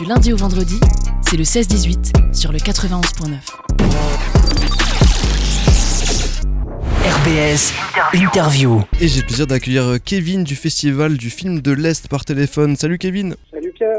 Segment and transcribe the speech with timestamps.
[0.00, 0.80] Du lundi au vendredi,
[1.20, 3.36] c'est le 16-18 sur le 91.9.
[7.04, 7.74] RBS
[8.14, 8.80] Interview.
[8.98, 12.76] Et j'ai le plaisir d'accueillir euh, Kevin du festival du film de l'Est par téléphone.
[12.76, 13.98] Salut Kevin Salut Pierre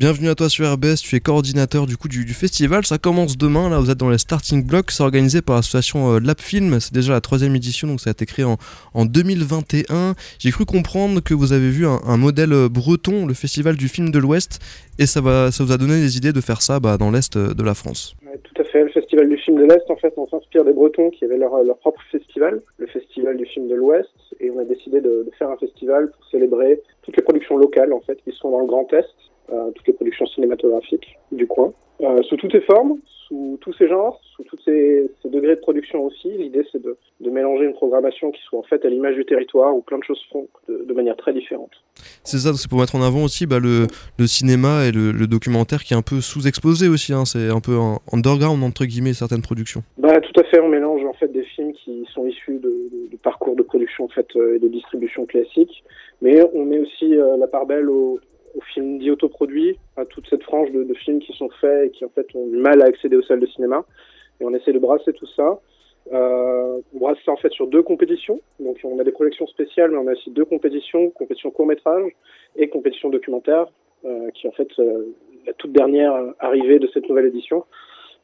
[0.00, 2.86] Bienvenue à toi sur RBS, tu es coordinateur du coup du, festival.
[2.86, 4.92] Ça commence demain, là vous êtes dans les starting blocks.
[4.92, 6.80] C'est organisé par l'association euh, Lab Film.
[6.80, 8.56] C'est déjà la troisième édition, donc ça a été créé en,
[8.94, 10.14] en 2021.
[10.38, 14.10] J'ai cru comprendre que vous avez vu un, modèle euh, breton, le festival du film
[14.10, 14.60] de l'Ouest,
[14.98, 17.36] et ça, va, ça vous a donné des idées de faire ça bah, dans l'Est
[17.36, 18.16] euh, de la France.
[18.42, 21.10] Tout à fait, le Festival du film de l'Est, en fait, on s'inspire des Bretons
[21.10, 24.08] qui avaient leur, leur propre festival, le Festival du film de l'Ouest,
[24.40, 27.92] et on a décidé de, de faire un festival pour célébrer toutes les productions locales,
[27.92, 29.06] en fait, qui sont dans le Grand Est,
[29.52, 33.88] euh, toutes les productions cinématographiques du coin, euh, sous toutes ses formes, sous tous ses
[33.88, 36.30] genres, sous tous ces, ces degrés de production aussi.
[36.30, 39.76] L'idée, c'est de, de mélanger une programmation qui soit en fait à l'image du territoire,
[39.76, 41.70] où plein de choses font de, de manière très différente.
[42.24, 43.86] C'est ça, c'est pour mettre en avant aussi bah, le,
[44.18, 47.12] le cinéma et le, le documentaire qui est un peu sous-exposé aussi.
[47.12, 47.24] hein.
[47.24, 49.82] C'est un peu en underground, entre guillemets, certaines productions.
[49.98, 53.62] Bah, tout à fait, on mélange fait des films qui sont issus de, parcours de
[53.62, 55.84] production en fait, euh, et de distribution classiques,
[56.22, 58.18] mais on met aussi euh, la part belle aux,
[58.74, 62.08] films dits autoproduits, à toute cette frange de, films qui sont faits et qui en
[62.08, 63.84] fait ont du mal à accéder aux salles de cinéma.
[64.40, 65.60] Et on essaie de brasser tout ça.
[66.12, 68.40] Euh, on brasse ça en fait sur deux compétitions.
[68.58, 72.10] Donc on a des projections spéciales, mais on a aussi deux compétitions, compétition court métrage
[72.56, 73.66] et compétition documentaire,
[74.02, 74.68] qui est en fait
[75.46, 77.64] la toute dernière arrivée de cette nouvelle édition,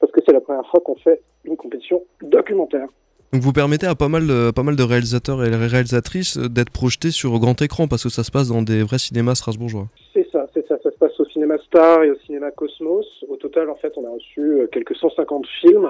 [0.00, 2.88] parce que c'est la première fois qu'on fait une compétition documentaire.
[3.32, 7.10] Donc vous permettez à pas mal, de, pas mal de réalisateurs et réalisatrices d'être projetés
[7.10, 9.88] sur grand écran parce que ça se passe dans des vrais cinémas strasbourgeois.
[10.14, 10.76] C'est ça, c'est ça.
[10.82, 13.06] Ça se passe au cinéma Star et au cinéma Cosmos.
[13.28, 15.88] Au total, en fait, on a reçu euh, quelques 150 films.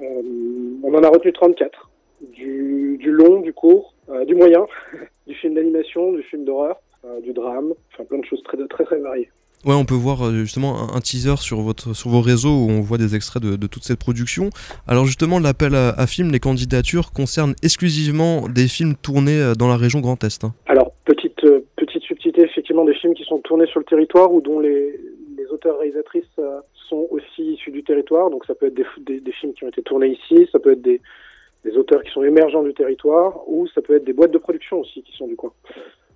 [0.00, 0.22] Euh,
[0.82, 1.90] on en a retenu 34.
[2.32, 4.66] Du, du long, du court, euh, du moyen,
[5.26, 8.84] du film d'animation, du film d'horreur, euh, du drame, enfin plein de choses très très
[8.84, 9.30] très variées.
[9.66, 12.80] Ouais, on peut voir euh, justement un, teaser sur, votre, sur vos réseaux où on
[12.82, 14.50] voit des extraits de, toute cette production.
[14.86, 19.76] Alors justement, l'appel à, films, les candidatures concernent exclusivement des films tournés euh, dans la
[19.76, 20.44] région Grand Est.
[20.44, 20.54] hein.
[20.66, 24.40] Alors, petite, euh, petite subtilité, effectivement, des films qui sont tournés sur le territoire ou
[24.40, 25.00] dont les,
[25.50, 26.40] auteurs-réalisatrices
[26.88, 28.30] sont aussi issus du territoire.
[28.30, 30.82] Donc, ça peut être des, des, films qui ont été tournés ici, ça peut être
[30.82, 31.00] des,
[31.76, 35.02] auteurs qui sont émergents du territoire, ou ça peut être des boîtes de production aussi
[35.02, 35.52] qui sont du coin.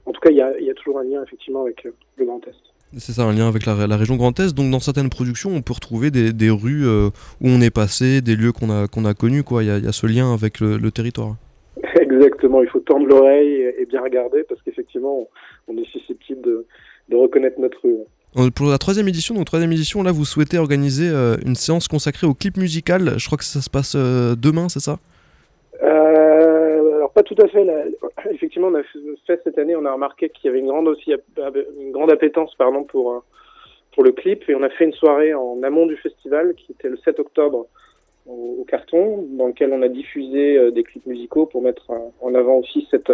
[0.07, 1.87] En tout cas, il y a, y a toujours un lien, effectivement, avec
[2.17, 2.70] le Grand Est.
[2.97, 4.55] C'est ça, un lien avec la, la région Grand Est.
[4.55, 8.21] Donc dans certaines productions, on peut retrouver des, des rues euh, où on est passé,
[8.21, 9.45] des lieux qu'on a, qu'on a connus.
[9.49, 11.37] Il y a, il y a ce lien avec le, le territoire.
[12.01, 15.29] Exactement, il faut tendre l'oreille et, bien regarder, parce qu'effectivement,
[15.69, 16.67] on, est susceptible de,
[17.09, 17.97] de reconnaître notre rue.
[18.37, 21.89] Euh, Pour la troisième édition, donc troisième édition, là vous souhaitez organiser euh, une séance
[21.89, 23.15] consacrée au clip musical.
[23.19, 24.99] Je crois que ça se passe euh, demain, c'est ça?
[25.83, 26.30] Euh,
[27.15, 27.67] pas tout à fait.
[28.31, 31.13] Effectivement, on a fait cette année, on a remarqué qu'il y avait une grande aussi
[31.91, 33.19] grande appétence pardon pour euh,
[33.95, 36.89] pour le clip et on a fait une soirée en amont du festival qui était
[36.89, 37.67] le 7 octobre
[38.27, 42.35] au, carton, dans lequel on a diffusé euh, des clips musicaux pour mettre euh, en
[42.35, 43.13] avant aussi cette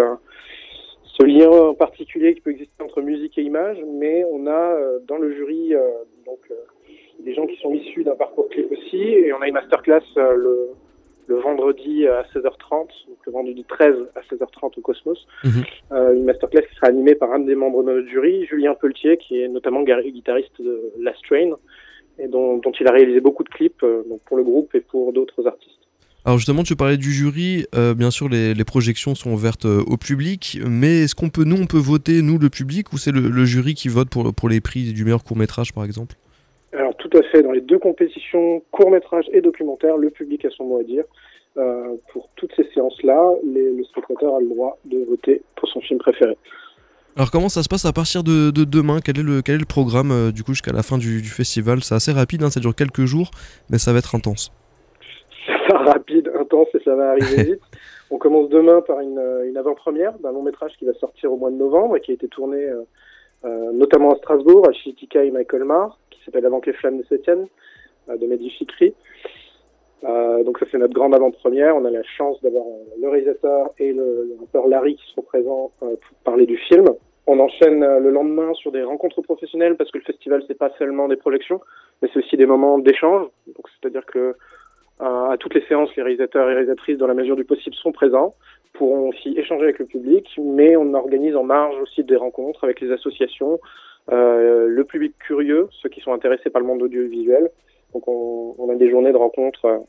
[1.04, 4.76] ce lien particulier qui peut exister entre musique et image, mais on a
[5.08, 5.72] dans le jury
[6.26, 6.40] donc
[7.20, 10.72] des gens qui sont issus d'un parcours clip aussi et on a une masterclass le
[11.28, 15.26] le vendredi à 16h30, donc le vendredi 13 à 16h30 au Cosmos.
[15.44, 15.64] Mhm.
[15.92, 19.16] Euh, une masterclass qui sera animée par un des membres de notre jury, Julien Pelletier,
[19.16, 21.56] qui est notamment guitariste de Last Train,
[22.18, 24.80] et dont, dont il a réalisé beaucoup de clips euh, donc pour le groupe et
[24.80, 25.72] pour d'autres artistes.
[26.24, 27.66] Alors justement, tu parlais du jury.
[27.76, 31.44] euh, bien sûr, les, les projections sont ouvertes euh, au public, mais est-ce qu'on peut,
[31.44, 34.34] nous, on peut voter, nous, le public, ou c'est le, le jury qui vote pour,
[34.34, 36.16] pour les prix du meilleur court métrage, par exemple?
[36.76, 40.50] Alors tout à fait, dans les deux compétitions, court métrage et documentaire, le public a
[40.50, 41.04] son mot à dire.
[41.56, 45.98] Euh, pour toutes ces séances-là, le spectateur a le droit de voter pour son film
[45.98, 46.36] préféré.
[47.16, 48.98] Alors comment ça se passe à partir de, de demain?
[49.02, 51.30] Quel est, le, quel est le programme euh, du coup jusqu'à la fin du, du
[51.30, 51.82] festival?
[51.82, 53.30] C'est assez rapide, hein, ça dure quelques jours,
[53.70, 54.52] mais ça va être intense.
[55.70, 57.62] Ça rapide, intense et ça va arriver vite.
[58.10, 61.38] On commence demain par une, euh, une avant-première d'un long métrage qui va sortir au
[61.38, 62.68] mois de novembre et qui a été tourné
[63.46, 66.96] euh, notamment à Strasbourg, à Chitika et Michael Mar, qui s'appelle Avant que les flammes
[66.96, 67.48] ne s'éteignent,
[68.08, 68.94] euh, de Mehdi Fikri.
[70.04, 71.76] Euh, donc ça c'est notre grande avant-première.
[71.76, 75.72] On a la chance d'avoir euh, le réalisateur et le, rappeur Larry qui seront présents
[75.82, 76.86] euh, pour parler du film.
[77.26, 80.70] On enchaîne euh, le lendemain sur des rencontres professionnelles parce que le festival c'est pas
[80.78, 81.60] seulement des projections,
[82.00, 83.26] mais c'est aussi des moments d'échange.
[83.46, 84.36] Donc c'est-à-dire que
[85.00, 87.92] euh, à toutes les séances, les réalisateurs et réalisatrices, dans la mesure du possible, sont
[87.92, 88.34] présents,
[88.74, 92.80] pourront aussi échanger avec le public, mais on organise en marge aussi des rencontres avec
[92.80, 93.58] les associations, euh,
[94.08, 97.50] le public curieux, ceux qui sont intéressés par le monde audiovisuel.
[97.94, 99.86] Donc on, on a des journées de rencontres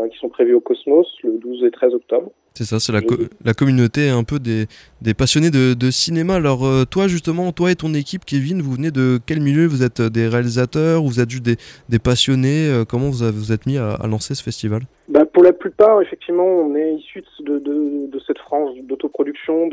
[0.00, 2.32] euh, qui sont prévus au Cosmos le 12 et 13 octobre.
[2.54, 3.00] C'est ça, c'est la,
[3.44, 4.66] la communauté un peu des,
[5.02, 6.34] des passionnés de, de, cinéma.
[6.34, 9.66] Alors euh, toi justement, toi et ton équipe, Kevin, vous venez de quel milieu?
[9.66, 11.56] Vous êtes euh, des réalisateurs Vous êtes juste des,
[11.88, 12.68] des passionnés?
[12.68, 14.82] Euh, Comment vous vous êtes mis à, lancer ce festival?
[15.08, 19.68] Bah, Pour la plupart, effectivement, on est issus de, de, de cette frange d'autoproduction.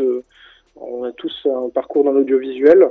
[0.75, 2.89] On a tous un parcours dans l'audiovisuel.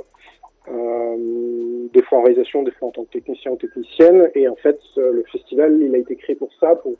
[0.67, 4.29] Euh, des fois en réalisation, des fois en tant que technicien ou technicienne.
[4.35, 6.95] Et en fait, le festival, il a été créé pour ça, pour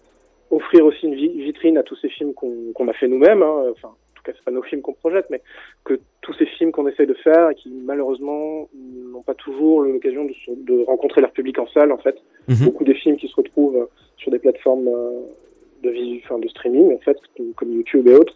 [0.52, 3.42] offrir aussi une vitrine à tous ces films qu'on a fait nous-mêmes.
[3.42, 3.66] Hein.
[3.72, 5.42] Enfin, en tout cas, c'est pas nos films qu'on projette, mais
[5.86, 10.26] que tous ces films qu'on essaie de faire et qui malheureusement n'ont pas toujours l'occasion
[10.26, 11.92] de, de, rencontrer leur public en salle.
[11.92, 12.18] En fait,
[12.48, 12.66] mhm.
[12.66, 13.88] beaucoup des films qui se retrouvent
[14.18, 15.22] sur des plateformes euh,
[15.84, 17.18] de, enfin, de streaming, en fait,
[17.56, 18.36] comme YouTube et autres.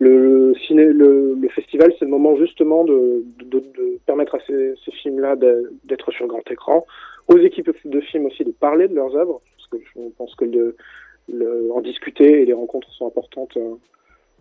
[0.00, 4.74] Le, ciné, le, le festival, c'est le moment justement de, de, de permettre à ces,
[4.84, 5.34] ces films-là
[5.84, 6.86] d'être sur grand écran,
[7.26, 10.44] aux équipes de films aussi de parler de leurs œuvres, parce que je pense que
[10.44, 10.76] le,
[11.72, 13.74] en discuter et les rencontres sont importantes euh,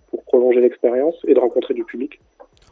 [0.09, 2.19] pour prolonger l'expérience et de rencontrer du public.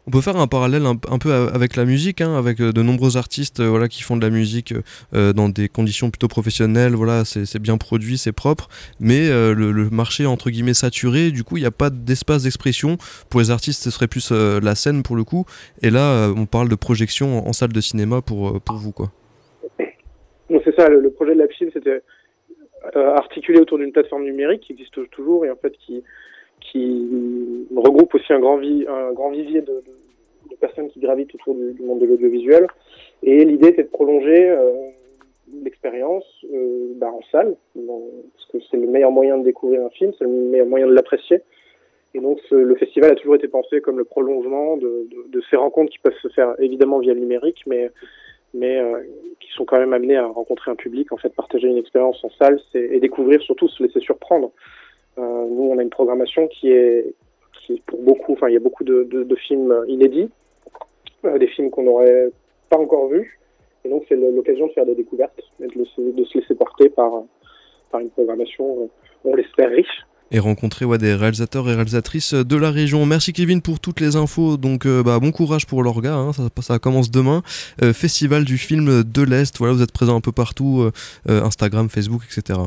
[0.07, 3.17] On peut faire un parallèle un, peu avec la musique, hein, avec euh, de nombreux
[3.17, 4.73] artistes euh, voilà, qui font de la musique
[5.11, 8.67] dans des conditions plutôt professionnelles, voilà, c'est bien produit, c'est propre,
[8.99, 12.97] mais le, marché entre guillemets saturé, du coup il n'y a pas d'espace d'expression.
[13.29, 15.45] Pour les artistes, ce serait plus la scène pour le coup,
[15.81, 18.91] et là on parle de projection en, salle de cinéma pour, pour vous.
[18.91, 19.11] quoi.
[20.49, 22.01] C'est ça, le, projet de la film, c'était
[22.95, 26.03] euh, articulé autour d'une plateforme numérique qui existe toujours et en fait qui,
[26.59, 27.07] qui
[27.75, 29.83] regroupe aussi un grand, vi grand vivier de,
[30.59, 32.67] personnes qui gravitent autour du, monde de l'audiovisuel.
[33.23, 34.71] Et l'idée c'est de prolonger euh,
[35.63, 40.11] l'expérience euh, bah, en salle, parce que c'est le meilleur moyen de découvrir un film,
[40.17, 41.41] c'est le meilleur moyen de l'apprécier.
[42.13, 45.07] Et donc le festival a toujours été pensé comme le prolongement de,
[45.49, 47.91] ces rencontres qui peuvent se faire évidemment via le numérique, mais
[48.53, 49.01] mais euh,
[49.41, 52.29] qui sont quand même amenés à rencontrer un public, en fait, partager une expérience en
[52.39, 54.53] salle et découvrir, surtout se laisser surprendre.
[55.17, 57.13] Nous, on a une programmation qui est,
[57.61, 60.29] qui pour beaucoup, enfin, il y a beaucoup de, de, de films inédits,
[61.25, 62.29] euh, des films qu'on n'aurait
[62.69, 63.39] pas encore vus,
[63.83, 67.23] et donc c'est l'occasion de faire des découvertes et de, de, se laisser porter par,
[67.91, 68.89] par une programmation,
[69.23, 73.05] on l'espère, riche et rencontrer ouais, des réalisateurs et réalisatrices de la région.
[73.05, 74.57] Merci Kevin pour toutes les infos.
[74.57, 77.41] Donc euh, bah, bon courage pour l'orga, hein, ça, ça, commence demain.
[77.83, 81.89] Euh, Festival du film de l'Est, voilà, vous êtes présent un peu partout, euh, Instagram,
[81.89, 82.59] Facebook, etc.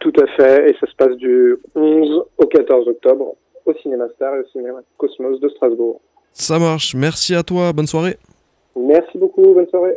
[0.00, 3.34] Tout à fait, et ça se passe du 11 au 14 octobre
[3.66, 6.00] au Cinéma Star et au Cinéma Cosmos de Strasbourg.
[6.32, 8.16] Ça marche, merci à toi, bonne soirée.
[8.76, 9.96] Merci beaucoup, bonne soirée.